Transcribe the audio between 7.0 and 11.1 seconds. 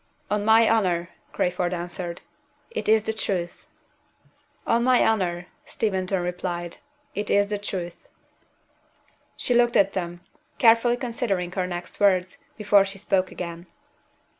"it is the truth." She looked at them, carefully